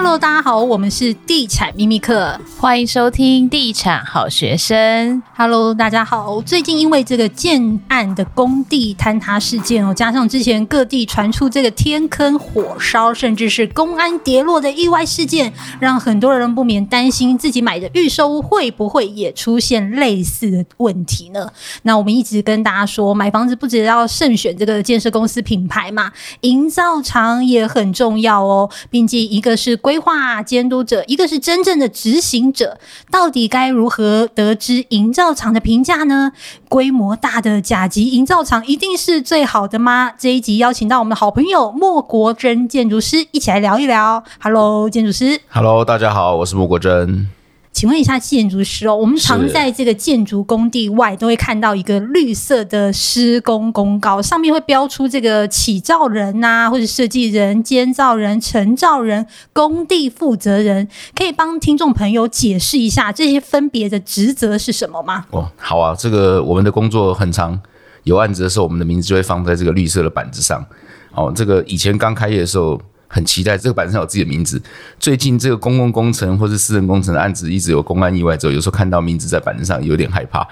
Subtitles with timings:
[0.00, 5.20] Hello，大家好，我们是地产秘密课，欢迎收听地产好学生。
[5.36, 6.40] Hello，大家好。
[6.42, 21.50] 最近因为这个建案的工地坍塌事件哦，加上之前各地传出这个天坑火烧，甚至是公安跌落的意外事件，让很多人不免担心自己买的预售屋会不会也出现类似的问题呢？
[21.82, 26.12] 那我们一直跟大家说，买房子不只要慎选这个建设公司品牌嘛，
[26.42, 29.76] 营造厂也很重要哦，并且一个是。
[29.88, 32.78] 规划监督者，一个是真正的执行者，
[33.10, 36.30] 到底该如何得知营造厂的评价呢？
[36.68, 40.12] 规模大的甲级营造厂一定是最好的吗？
[40.18, 44.22] 这一集邀请到我们的好朋友莫国珍建筑师一起来聊一聊。
[44.42, 45.40] Hello，建筑师。
[45.48, 47.37] Hello，大家好，我是莫国珍。
[47.70, 65.26] 请问一下建筑师哦，我们常在这个建筑工地外都会看到一个绿色的施工公告，上面会标出这个起造人啊，或者设计人、监造人、承造人、工地负责人，可以帮听众朋友解释一下这些分别的职责是什么吗？
[65.30, 67.60] 哦，好啊，这个我们的工作很长，
[68.02, 70.64] 有案子的时候，我们的名字就会放在这个绿色的板子上。
[71.14, 72.80] 哦，这个以前刚开业的时候。
[73.08, 74.62] 很期待这个板子上有自己的名字。
[75.00, 80.46] 最近这个公共工程或是私人工程的案子一直有公安意外之后，有时候看到名字在板子上有点害怕。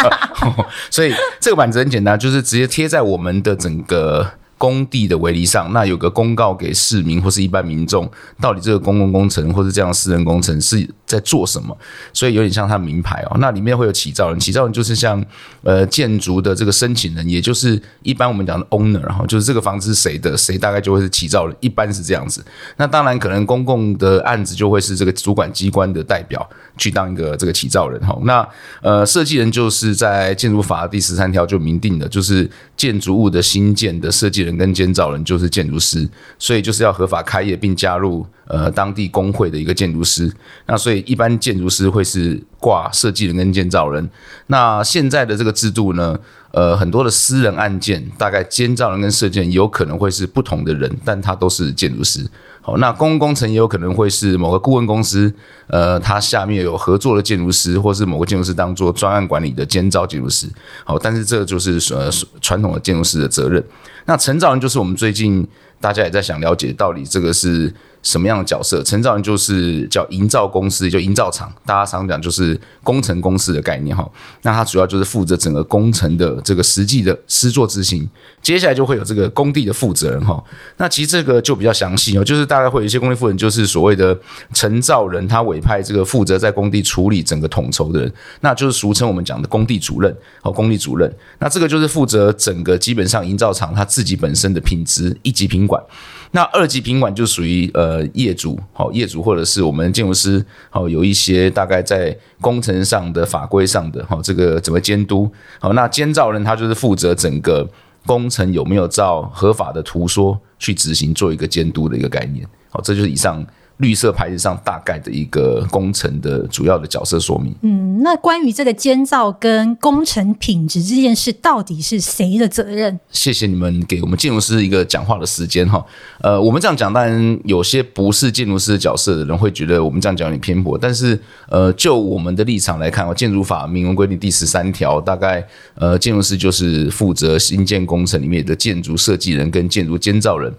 [0.90, 4.32] 所以这个板子很简单，就是直接贴在我们的整个。
[4.58, 11.76] 工地的围篱上，那有个公告给市民或是一般民众，到底这个公共工程或是这样私人工程是在做什么？
[12.12, 13.36] 所以有点像他名牌哦。
[13.38, 15.22] 那里面会有起造人，起造人就是像
[15.62, 22.44] 呃建筑的这个申请人，也就是一般我们讲的 owner，然后就是这个房子是谁的，谁大概就会是起造人，一般是这样子。
[22.76, 28.18] 那当然可能公共的案子就会是这个主管机关的代表去当一个这个起造人哈。
[28.22, 28.48] 那
[28.80, 34.56] 呃设计人就是在建筑法第十三条就明定的，就是建筑物的新建的设计人。
[34.56, 40.32] 跟建造人就是建筑师，所以就是要合法开业并加入呃当地工会的一个建筑师。
[40.64, 44.08] 那所以一般建筑师会是挂设计人跟建造人。
[44.46, 46.18] 那现在的这个制度呢，
[46.52, 52.26] 呃，很多的私人案件，大概建造人跟设计人有可能会是不同的人，但他都是建筑师。
[52.66, 55.32] 好，那公共工程也有可能会是某个顾问公司，
[55.68, 60.48] 呃，他下面有合作的建筑师，或是某个建筑师当做专案管理的监招建筑师。
[60.84, 62.10] 好，但是这就是呃
[62.40, 63.62] 传统的建筑师的责任。
[64.06, 65.46] 那承造人就是我们最近
[65.80, 67.72] 大家也在想了解到底这个是。
[68.02, 68.82] 什么样的角色？
[68.82, 74.08] 承造人就是叫营造公司，就营造厂，大家常讲就是工程公司的概念哈。
[74.42, 78.08] 那他主要就是负责整个工程的这个实际的施作执行。
[78.40, 80.42] 接下来就会有这个工地的负责人哈。
[80.76, 84.16] 那其实这个就比较详细哦，就是大概会有一些工地负责人，就是所谓的
[84.54, 91.12] 承造人，他委派这个负责在工地处理整个统筹的人，那就是俗称我们讲的工地主任和工地主任。
[91.40, 95.82] 那这个就是负责整个基本上营造厂他自己本身的品质一级品管。
[96.32, 107.68] 那二级品管就属于呃业主，好业主或者是我们建筑师，好有一些大概在工程上的法规上的，好这个怎么监督，好那监造人他就是负责整个
[108.04, 113.44] 工程有没有照合法的图说去执行，做一个监督的一个概念，好这就是以上。
[113.78, 117.54] 绿色牌子上大概的一个工程的主要的角色说明。
[117.60, 122.98] 嗯，那关于这个监造跟工程品质这件事，到底是谁的责任？
[123.10, 125.84] 谢谢你们给我们建筑师一个讲话的时间哈。
[126.22, 140.50] 呃，我们这样讲，当然有些不是建筑师的角色的人会觉得我们这样讲有点偏颇，但是呃，就我们的立场来看，哦建筑法明文规定第十三条，大概呃，建筑师就是负责新建工程里面的建筑设计人跟建筑监造人。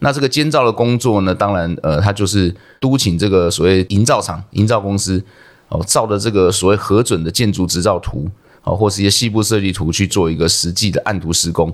[0.00, 5.22] 那这个监造的工作呢，当然，呃，他就是督请这个所谓营造厂、营造公司，
[5.68, 8.28] 哦，照的这个所谓核准的建筑执照图，
[8.64, 11.72] 哦，或是一些细部设计图去做一个实际的按图施工。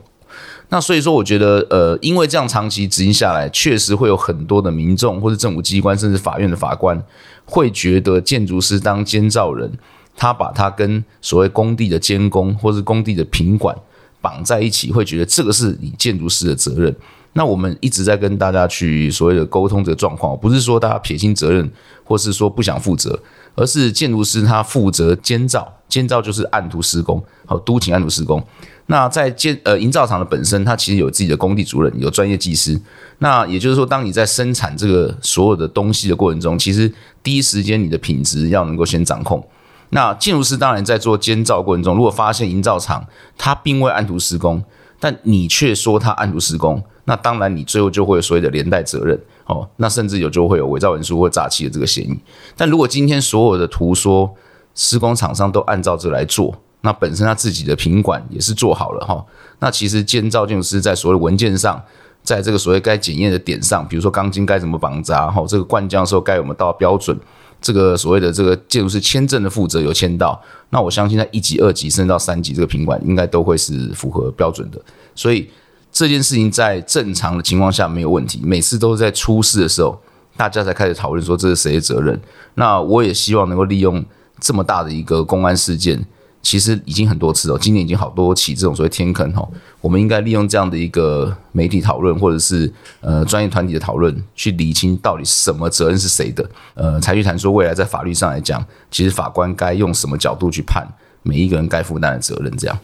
[0.69, 7.01] 那所以说，我觉得，呃，因为这样长期执行下来，确实会有很多的民众或是政府机关，甚至法院的法官，
[7.45, 9.71] 会觉得建筑师当监造人，
[10.17, 13.75] 他把他跟所谓工地的监工或是工地的品管
[14.21, 16.95] 绑在一起，会觉得这个是你建筑师的责任。
[17.37, 21.71] 那我们一直在跟大家去所谓的沟通这个状况，不是说大家撇清责任，
[22.03, 23.21] 或是说不想负责，
[23.55, 28.43] 而是建筑师他负责监造，监造就是按图施工，好，督请按图施工。
[28.87, 32.81] 那在建呃营造厂的本身，它其实有自己的工地主任，有专业技师。
[33.19, 36.91] 那也就是说，当你在生产这个所有的东西的过程中，其实
[37.23, 39.47] 第一时间你的品质要能够先掌控。
[39.91, 43.07] 那建筑师当然在做监造过程中，如果发现营造厂
[43.37, 44.65] 它并未按图施工，
[44.99, 46.83] 但你却说它按图施工。
[47.07, 49.67] 那当然，你最后就会有所谓的连带责任哦。
[49.77, 52.19] 那甚至有就会有伪造文书或诈欺的这个嫌疑。
[52.57, 54.31] 但如果今天所有的图说
[54.75, 59.25] 施工厂商都按照这来做，那本身他自己的品管也是做好了哈。
[59.61, 61.81] 那其实建造建筑师在所谓的文件上，
[62.23, 67.17] 在这个所谓该检验的点上，比如说钢筋该怎么绑扎，哈，这个灌浆的时候该有没有到标准，
[67.61, 74.81] 这个所谓的这个建筑师签证的负责有签到，那我相信在一级、二级甚至到三级这个品管应该都会是符合标准的。
[75.15, 75.49] 所以
[75.97, 79.99] 这件事情在正常的情况下没有问题，每次都是在出事的时候，
[80.37, 82.21] 大家才开始讨论说这是谁的责任。
[82.53, 84.05] 那我也希望能够利用
[84.39, 86.05] 这么大的一个公安事件。
[86.43, 89.49] 其实已经很多次了，今年已经好多起这种所谓天坑哈，
[89.81, 92.71] 我们应该利用这样的一个媒体讨论，或者是
[93.01, 100.87] 呃专业团体的讨论，去理清到底什么责任是谁的，呃，才去谈说未来在法律上来讲，其实法官该用什么角度去判
[101.23, 102.79] 每一个人该负担的责任，这样。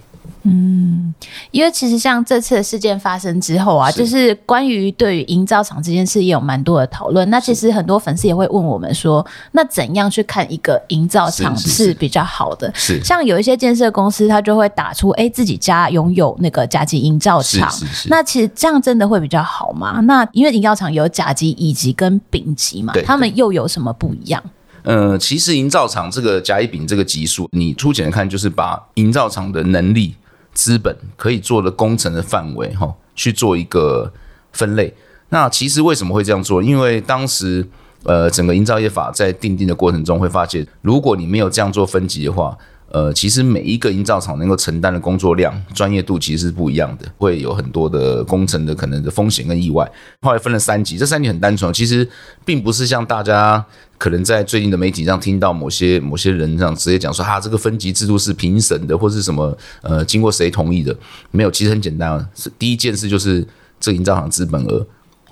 [0.44, 1.14] 嗯，
[1.52, 7.28] 因为其实像这次的事件发生之后啊，是就是关于对于营造厂这件事也有蛮多的讨论。
[7.30, 12.70] 那其实很多粉丝也会问我们说，那怎样去看一个营造厂是比较好的？
[12.74, 17.72] 是，像有一些建设公司，他就会打出哎、欸、自己家拥有那个甲级营造厂。
[18.08, 20.00] 那其实这样真的会比较好吗？
[20.00, 24.42] 那因为营造厂有甲级、乙级跟丙级嘛，他们又有什么不一样？
[24.82, 30.14] 呃，其实营造厂这个甲、乙、丙这个级数，你粗浅的看就是把营造厂的能力。
[30.54, 34.12] 资本可以做的工程的范围，哈，去做一个
[34.52, 34.92] 分类。
[35.30, 36.62] 那其实为什么会这样做？
[36.62, 37.66] 因为当时，
[38.02, 42.54] 呃，整个营造业法在定定的过程中，会发现，如果你没有这样做分级的话，
[42.92, 49.90] 呃，其实每一个营造厂能够承担的工作量、专业度其实是不一样的，会有很多的工程的可能的风险跟意外。
[50.20, 52.06] 后来分了三级，这三级很单纯，其实
[52.44, 53.64] 并不是像大家
[53.96, 60.94] 可能在最近的媒体上听到某些某些人这样直接讲说，哈，这个分级制度是评审的，或是什么呃，经过谁同意的？
[61.30, 63.42] 没有，其实很简单，是第一件事就是
[63.80, 64.86] 这个营造厂资本额、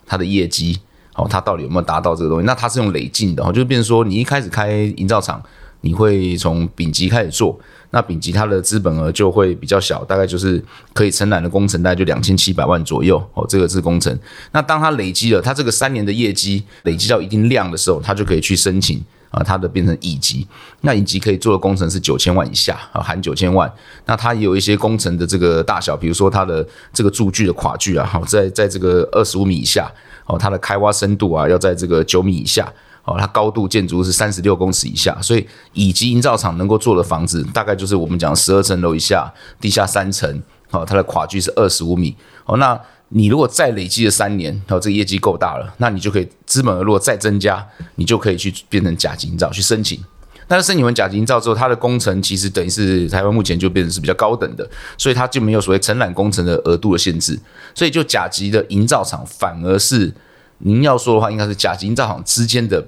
[0.07, 0.79] 它的业绩，
[1.13, 2.47] 好，它到底有没有达到这个东西？
[2.47, 5.43] 那它是用累进的，哈，就变成说你一开始开营造厂。
[5.83, 7.59] 你会从丙级开始做，
[7.91, 10.63] 那丙级它的资本额就会比较小，大概就是
[10.93, 14.17] 可以承揽的工程大概就两千七百万左右哦，这个是工程。
[14.53, 20.47] 那当它累积了它这个三年的业绩累积到一定量的时候，它就可以去申请啊，它的变成乙级。
[20.83, 23.73] 那乙级可以做的工程是九千万以下啊，含九千万。
[24.05, 29.91] 那它有一些工程的这个大小，比如说它的这个柱距的跨距啊，好在在这个二十五米以下
[30.27, 32.71] 哦，它的开挖深度啊要在这个九米以下。
[33.05, 40.43] 哦，它高度建筑是三十六公尺以下，所以乙级营造厂能够做的房子，大概就是我们讲十二层楼以下，地下三层。
[40.71, 42.15] 好，它的跨距是二十五米。
[42.45, 47.67] 哦，那你如果再累积了三年，然后这个业绩够大了，那你就可以资本额如果再增加，
[47.97, 49.99] 你就可以去变成甲级营造去申请。
[50.47, 57.37] 但是申请完甲级营造之后，它的工程其实等于是台湾目前就变成是比较高等的，所以它就没有所谓承揽工程的额度的限制，
[57.75, 60.13] 所以就甲级的营造厂反而是。
[60.61, 62.87] 您要说的话，应该是甲级营造厂之间的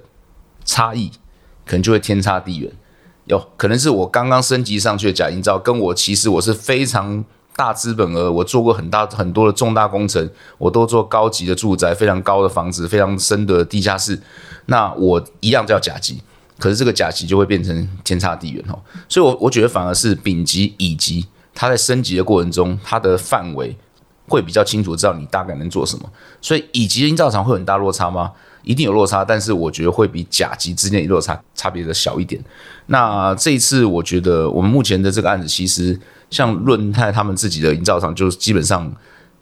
[0.65, 1.11] 差异，
[1.67, 2.71] 可能就会天差地远。
[3.27, 7.25] 有可能是我刚刚升级上去的甲营造，跟我其实我是非常
[7.55, 10.29] 大资本额，我做过很大很多的重大工程，
[10.59, 14.21] 我都做高级的住宅，非常高的房子，非常深的地下室。
[14.67, 16.21] 那我一样叫甲级，
[16.59, 18.79] 可是这个甲级就会变成天差地远哦。
[19.09, 23.77] 所以，我我觉得反而是丙级、乙级，它在升级的过程中，它的范围。
[24.29, 26.09] 会比较清楚知道你大概能做什么，
[26.41, 28.33] 所以乙级营造厂会很大落差吗？
[28.63, 32.41] 一定有落差，但是我觉得会比甲级之间的落差差别的小一点。
[32.87, 35.99] 那这一次我觉得我们目前的这个案子，其实
[36.31, 38.91] 像润泰他们自己的营造厂，就基本上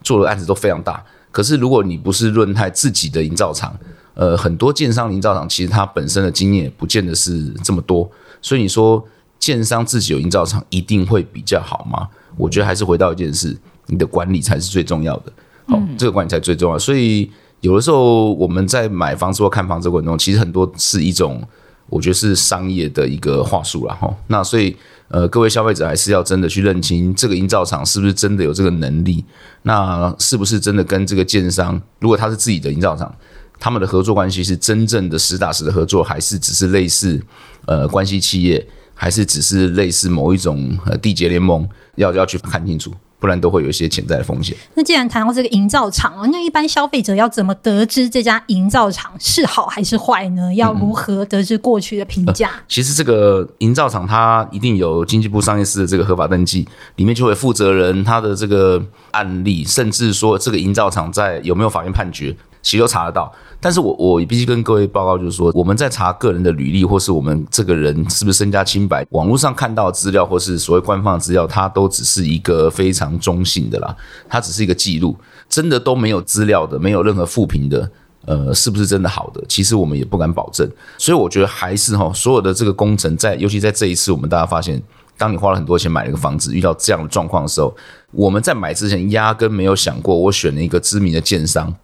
[0.02, 1.04] 做的案子都非常大。
[1.30, 3.78] 可是如果你不是润泰自己的营造厂，
[4.14, 8.10] 呃，很多建商营造厂其实它本身的经验不见得是这么多。
[8.40, 9.06] 所以你说
[9.38, 12.08] 建商自己有营造厂一定会比较好吗？
[12.38, 13.54] 我觉得还是回到一件事。
[13.90, 15.32] 你的管理才是最重要的，
[15.66, 16.78] 好，这个管理才最重要。
[16.78, 17.30] 所以
[17.60, 21.42] 有的时候我们在买房子或看房子过程中，其实很多是一种，
[21.88, 24.08] 我觉得是商业的一个话术了哈。
[24.28, 24.74] 那所以
[25.08, 29.24] 呃，各位消费者还是要真的去认清这个营造厂是不是真的有这个能力，
[29.62, 33.12] 那是不是真的跟这个建商，如果他是自己的营造厂，
[33.58, 37.20] 他们的合作关系是真正的实打实的合作，还是只是类似
[37.66, 42.94] 呃关系企业，还是只是类似某一种呃缔结联盟，要要去看清楚。
[43.20, 44.56] 不然都会有一些潜在的风险。
[44.74, 50.52] 那既然谈到这个营造厂，那一般消费者要怎么得知这家营造厂是好还是坏呢？
[50.54, 52.48] 要如何得知过去的评价？
[52.48, 62.34] 嗯呃，其实这个营造厂它一定有经济部商业司的这个合法登记，里面就会负责人他的这个案例，甚至说这个营造厂在有没有法院判决。
[62.62, 73.96] 其实都查得到，但是我我必须跟各位报告，就是说我们在查个人的履历，或是我们这个人是不是身家清白，网络上看到的资料，或是所谓官方资料，它都只是一个非常中性的啦，
[74.28, 75.16] 它只是一个记录，
[75.48, 77.90] 真的都没有资料的，没有任何复评的，
[78.26, 79.42] 呃，是不是真的好的？
[79.48, 84.80] 其实我们也不敢保证，所以我觉得还是哈，所有的这个工程在，尤其在这一次，我们大家发现
[85.16, 87.74] 当你花了很多钱买了一个房子，遇到这样的状况的时候，
[88.10, 91.74] 我们在买之前压根没有想过，我选了一个知名的建商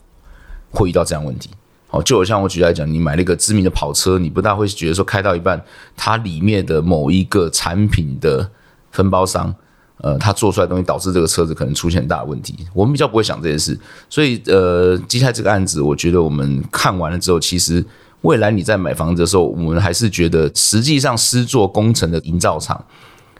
[0.77, 1.51] 会遇到这样问题。
[1.89, 5.61] 好，就好像我举例来讲，你买了一个知名的跑车，你不大会觉得说开到一半，
[5.97, 8.49] 它里面的某一个产品的
[8.91, 9.55] 分包商，
[9.99, 12.55] 呃，它做出来东西导致这个车子可能出现很大的问题。
[12.75, 13.79] 我们比较不会想这件事，
[14.11, 17.85] 所以呃，接下来这个案子，我觉得我们看完了之后，其实。
[18.23, 22.83] 未来你在买房子的时候，我们还是觉得，实际上施作工程的营造厂，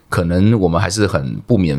[0.09, 1.79] 可能我们还是很不免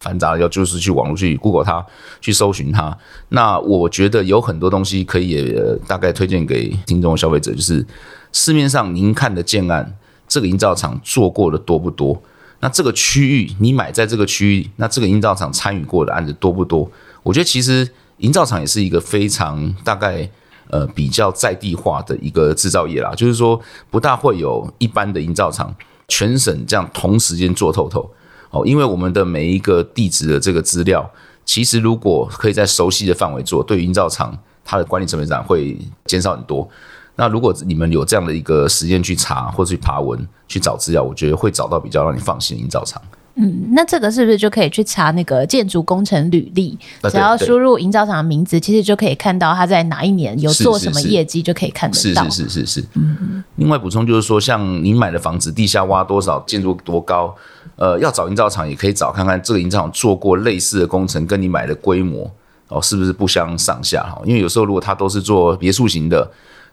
[0.00, 1.84] 繁杂，要就是去网络去 Google 它，
[2.20, 2.96] 去搜寻它。
[3.30, 5.54] 那我觉得有很多东西可以
[5.86, 7.84] 大概推荐给听众消费者，就是
[8.32, 9.96] 市面上您看的建案，
[10.28, 12.20] 这个营造厂做过的多不多？
[12.60, 16.90] 那这个区域你买在这个区域，那这个营造厂参与过的案子多不多？
[17.22, 20.28] 我觉得其实营造厂也是一个非常大概。
[20.68, 25.72] 呃，比较在地化的一个制造业啦，就是说不大会有一般的营造厂
[26.08, 28.10] 全省这样同时间做透透
[28.50, 31.10] 哦，因为我们的每一个地址的这个资料，
[31.44, 36.68] 其实如果可以在熟悉的范围做，对于营造厂它的管理成本上会减少很多。
[37.16, 43.00] 那如果你们有这样的一个时间去查或者去爬文去找资料，我觉得会找到比较让你放心的营造厂。
[43.38, 46.76] 嗯，那这个是不是就可以去查那个建筑工程履历？
[47.10, 52.24] 只要输入营造厂的名字，其实就可以看到他在哪一年有做什么业绩，就可以看得到。
[52.30, 52.84] 是是是是是。
[52.94, 53.44] 嗯。
[53.56, 57.34] 另外补充就是说，像你买的房子地下挖多少，建筑多高，
[57.76, 62.30] 呃，要找营造厂也可以找看看这个营造厂做过类似的工程，跟你买的规模
[62.68, 64.18] 哦是不是不相上下哈？
[64.24, 66.26] 因为有时候如果他都是做别墅型的，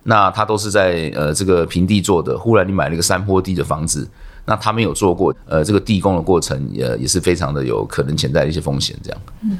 [0.03, 4.07] 那他都是在呃这个平地做的，忽然你买了一个山坡地的房子。
[4.45, 9.21] 那他们有做过，呃，这个地工的过程也也是非常的有可能潜在的一些风险，这样。
[9.41, 9.57] 嗯，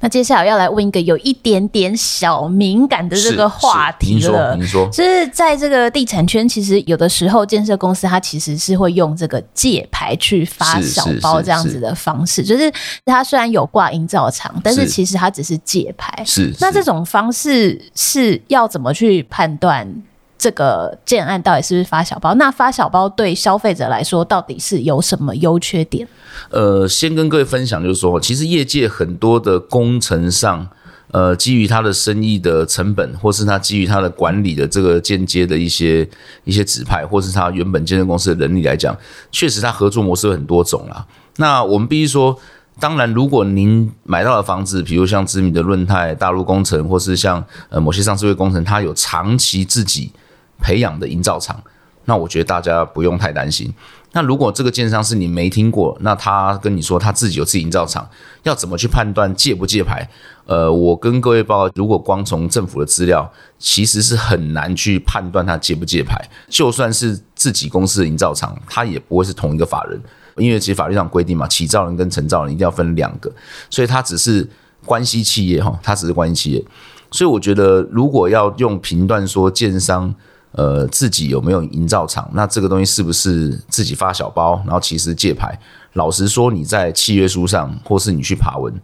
[0.00, 4.20] 那接下来要来问一个有一点点小敏感的这个话题了。
[4.20, 12.70] 您说，您说，就是在这个地产圈，其实有的时候建设公司它其实是会用这个借牌去发小包这样子的方式，就是
[13.06, 16.22] 它虽然有挂营造厂，但是其实它只是借牌。
[16.26, 20.02] 是，那这种方式是要怎么去判断？
[20.38, 22.32] 这个建案到底是不是发小包？
[22.34, 26.06] 那发小包对消费者来说到底是有什么优缺点？
[26.50, 30.68] 呃，先跟各位分享，就是说，其实业界很多的工程上，
[31.10, 36.08] 呃，基于他的生意的成本，或是他基于他的管理的这个间接的一些
[36.44, 38.96] 一些指派，或是他原本建设公司的能力来讲，
[39.32, 41.04] 确实他合作模式有很多种啦。
[41.38, 42.38] 那我们必须说，
[42.78, 50.12] 当然，如果您买到的房子，比如像知名的润泰、大陆工程，或是像呃某些上市会工程，它有长期自己
[50.60, 51.62] 培养的营造厂，
[52.04, 53.72] 那我觉得大家不用太担心。
[54.12, 58.08] 那如果这个建商是你没听过，那他跟你说他自己有自己营造厂，
[58.42, 60.08] 要怎么去判断借不借牌？
[60.46, 66.18] 呃，我跟各位报告，如果光从政府的资料，其实是很难去判断他借不借牌。
[66.48, 70.00] 就算是自己公司的营造厂，他也不会是同一个法人，
[70.38, 73.30] 因为其实法律上规定嘛，起造人跟承造人一定要分两个，
[73.68, 74.48] 所以他只是
[74.86, 76.64] 关系企业哈，他只是关系企业。
[77.10, 80.14] 所以我觉得，如果要用评断说建商。
[80.58, 82.28] 呃，自己有没有营造厂？
[82.34, 84.60] 那这个东西是不是自己发小包？
[84.66, 85.56] 然后其实借牌？
[85.92, 88.74] 老实说，你在契约书上，或是你去爬文，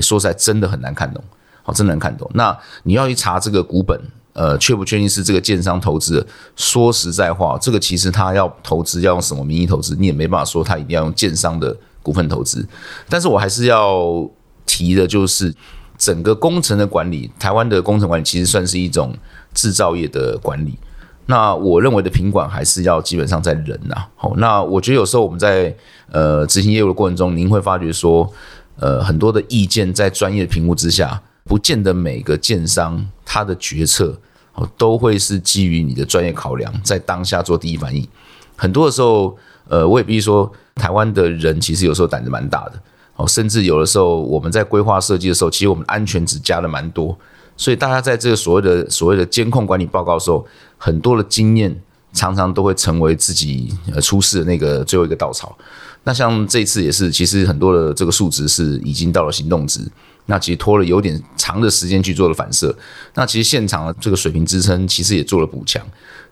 [0.00, 1.20] 说实在真的很难看懂，
[1.64, 2.30] 好，真的难看懂。
[2.34, 4.00] 那你要去查这个股本，
[4.34, 6.24] 呃，确不确定是这个建商投资？
[6.54, 12.64] 说实在话，这个其实他要投资要用什么名义投资，你也没办法说他一定要用建商的股份投资。
[13.08, 14.24] 但是我还是要
[14.64, 15.52] 提的，就是
[15.98, 19.12] 整个工程的管理，台湾的工程管理其实算是一种
[19.52, 20.78] 制造业的管理。
[21.26, 23.94] 那我认为的品管还是要基本上在人呐。
[24.14, 25.74] 好，那我觉得有时候我们在
[26.10, 28.30] 呃执行业务的过程中，您会发觉说，
[28.78, 34.18] 呃很多的意见在专业的评估之下，不见得每个建商他的决策
[34.54, 38.06] 哦都会是基于你的专业考量，在当下做第一反应。
[38.54, 39.36] 很多的时候，
[39.68, 42.72] 呃我也必须说，台湾的人其实有时候胆子蛮大的
[43.16, 47.16] 哦，甚至有的时候我们在规划设计的时候，其实我们安全值加的蛮多。
[47.56, 50.44] 所以大家在这个所谓的所谓的监控管理报告的时候，
[50.76, 51.74] 很多的经验
[52.12, 55.56] 常常都会成为自己呃出事的那个最后一个稻草。
[56.02, 59.80] 那像这次也是，其实很多的这个数值是已经到了行动值，
[60.26, 62.76] 那其实拖了有点长的时间去做了反射。
[63.14, 65.80] 那其实现场的这个水平支撑其实也做了补强。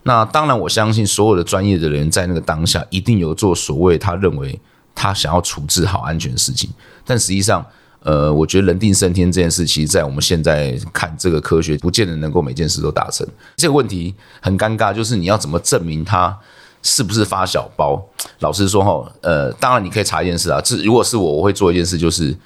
[0.03, 4.61] 那当然我相信所有的专业的人在那个当下一定有做所谓他认为
[4.95, 6.69] 他想要处置好安全的事情，
[7.07, 7.65] 但实际上。
[8.05, 13.27] 呃，我觉得人定胜天这件事，其实，在我们现在看这个科学，不见得能够每件事都达成。
[13.57, 16.37] 这个问题很尴尬，就是你要怎么证明它
[16.83, 18.05] 是不是发小包？
[18.41, 22.37] 老实说哈，呃，当然你可以查一件事啊，这如果是我，我会做一件事，就是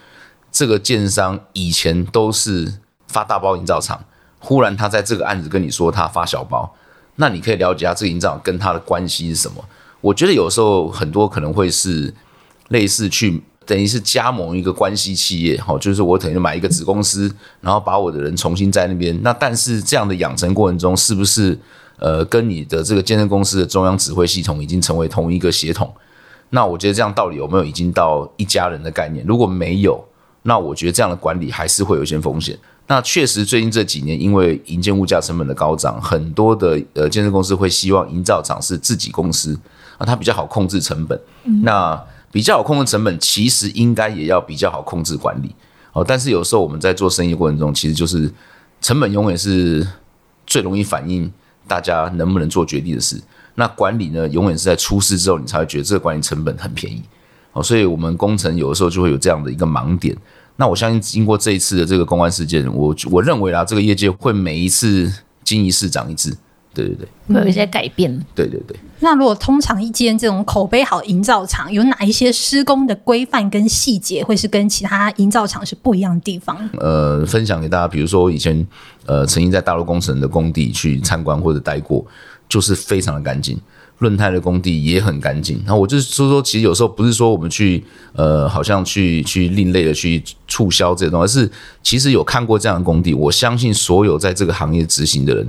[0.52, 2.72] 这个建商以前都是
[3.08, 4.04] 发大包营造厂，
[4.38, 6.74] 忽然他在这个案子跟你说他发小包，
[7.16, 9.64] 那你可以了解下这个营造跟他的关系是什么。
[10.00, 12.12] 我觉得有时候很多可能会是。
[12.70, 17.30] 类似去等于是加盟一个关系企业，好，就是我等于买一个子公司，
[17.60, 19.20] 然后把我的人重新在那边。
[19.22, 21.58] 那但是这样的养成过程中，是不是
[21.98, 25.92] 呃跟你的这个健身公司的中央指挥系统已经成为同一个协同？
[26.50, 29.26] 那我觉得这样到底有没有已经到一家人的概念？
[29.26, 30.02] 如果没有，
[30.42, 32.56] 那我觉得这样的管理还是会有一些风险。
[32.86, 39.58] 那确实最近这几年，因为营建物价成本的高涨，很多的呃健身公司会希望营造厂是自己公司
[39.98, 41.20] 啊，它比较好控制成本。
[41.64, 42.00] 那
[42.36, 45.54] 比较好控制成本，其实应该也要比较好控制管理
[45.94, 46.04] 哦。
[46.06, 48.30] 但是有时候我们在做生意过程中，其实就是
[48.82, 49.88] 成本永远是
[50.46, 51.32] 最容易反映
[51.66, 53.18] 大家能不能做决定的事。
[53.54, 57.02] 那管理呢，永远是在出事之后，你才会觉得这个管理成本很便宜
[57.54, 57.62] 哦。
[57.62, 60.14] 所以，我们工程有的时候就会有这样的一个盲点。
[60.56, 65.10] 那我相信，经过这一次的这个公关事件，我我认为啦，这个业界会每一次
[65.42, 66.36] 经一事长一智。
[66.84, 66.94] 对对
[67.26, 68.12] 对，会有一些改变。
[68.34, 68.76] 对对对。
[69.00, 76.56] 那如果通常一间这种口碑好营造厂，有哪一些施工的规范跟细节，会是跟其他营造厂是不一样的地方？
[76.78, 78.66] 呃，分享给大家，比如说我以前
[79.06, 82.04] 呃曾经在大陆工程的工地去参观或者待过。
[82.48, 83.58] 就是非常的干净，
[83.98, 85.60] 润泰的工地也很干净。
[85.66, 91.50] 然后我就是说说，其实有时候不是说我们去呃，好像去去另类的去促销这些东西，而是
[91.82, 95.44] 其实有看过这样的工地，我相信所有在这个行业执行的人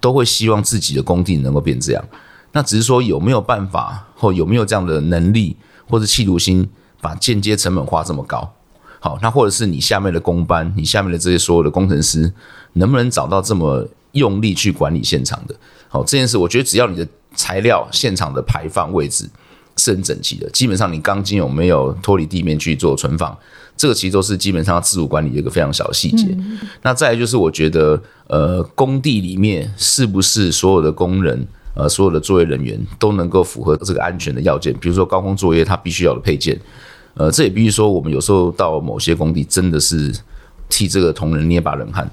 [0.00, 2.04] 都会希望自己的工地能够变这样。
[2.52, 5.56] 那只是说有没有办法，或有没有这样的能力，
[5.88, 6.68] 或者企图心，
[7.00, 8.52] 把间接成本花这么高？
[8.98, 12.32] 好，那或者是你下面的工班，你下面的这些所有的工程师，
[12.72, 15.54] 能不能找到这么用力去管理现场的？
[15.88, 19.28] 好，这件事我觉得只要你的材料现场的排放位置
[19.80, 23.34] 是很整齐的，基本上你钢筋有没有脱离地面去做存放，
[23.74, 26.26] 这个其实都是基本上自主管理的一个非常小的细节。
[26.36, 34.74] 嗯、那再来就是我觉得，呃，工地里面是不是所有的工人，呃，所有的作业人员都能够符合这个安全的要件？
[34.74, 36.60] 比如说高空作业，它必须要的配件，
[37.14, 40.14] 呃，这也必须说，我们有时候到某些工地真的是
[40.68, 42.10] 替这个同仁捏把冷汗。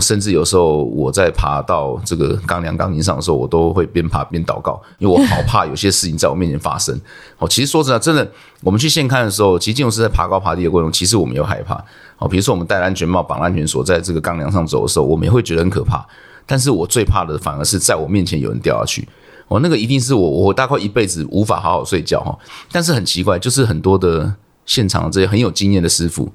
[0.00, 7.00] 甚至有时候我在爬到这个钢梁钢筋上的时候，我都会边爬边祷告，因为我好怕有些事情在我面前发生。
[7.38, 8.28] 哦，其实说真的，真的，
[8.62, 11.74] 我们去现看的时候，其实建筑师在爬高爬低的过程中，其实我们有害怕。
[12.18, 16.04] 哦，比如说我们戴安全帽、绑安全锁，在这个钢梁上走的时候，我们也会觉得很可怕。
[16.46, 19.08] 但是我最怕的反而是在我面前有人掉下去。
[19.48, 22.36] 哦，那个一定是我，我大概一辈子无法好好睡觉哈。
[22.72, 24.34] 但是很奇怪，就是很多的
[24.66, 26.32] 现场的这些很有经验的师傅。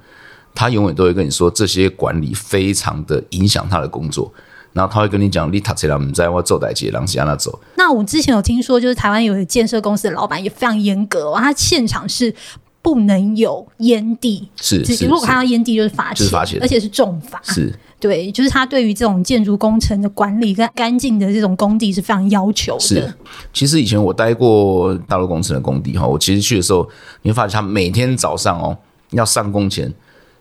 [0.60, 4.30] 他永远都会跟你说，这些管理非常的影响他的工作，
[4.74, 7.58] 然后他会跟你讲，你塔切拉姆在我做代接，让其他他走。
[7.78, 12.36] 那我之前有听说，就是台湾有一个建设公司的老板也非常严格，他现场是
[12.82, 17.40] 不能有烟蒂，是，如果看到烟蒂就是罚钱，而且是重罚。
[17.42, 22.82] 是，对，就是他对于这种建筑工程的管理跟干净的这种工地是非常要求的。
[22.82, 23.14] 是，
[23.54, 26.86] 其实以前我待过大陆工程的工地哈，我其实去的时候，
[27.22, 28.78] 你会发现他每天早上哦
[29.12, 29.90] 要上工前。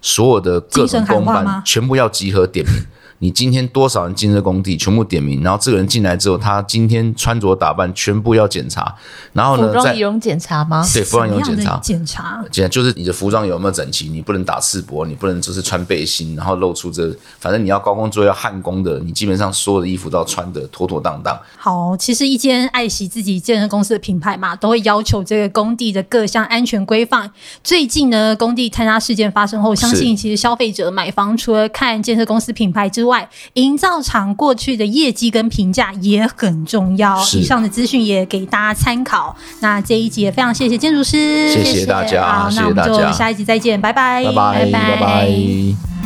[0.01, 2.75] 所有的各种公班全部要集合点名。
[3.21, 8.95] 你今天多少人进这工地，全部点名，然后这个人进来之后，他今天穿着打扮全部要检查，
[9.33, 10.87] 然后呢，服装仪容检查吗？
[10.93, 21.37] 对，服装仪容检查，检查，检就是你的服装有没有整齐，你不能打赤膊，你不能就是穿背心，然后露出这，反正你要高工作业要焊工的，你基本上所有的衣服都要穿的妥妥当当。
[21.57, 27.29] 好，其实一间爱惜自己健身公司的品牌嘛，都会要求这个工地的各项安全规范。
[27.65, 37.21] 最近呢，工地坍塌事件发生后，相信其实消费者买房除了看建设公司品牌之外，营造厂过去的业绩跟评价也很重要。
[37.35, 39.37] 以上的资讯也给大家参考。
[39.61, 44.71] 那这一集也非常谢谢建筑师，谢谢大家，好，那我们就下一集再见，拜拜，拜拜，拜拜。
[44.71, 45.98] 拜拜。